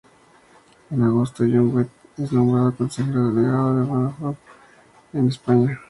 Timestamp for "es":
2.17-2.33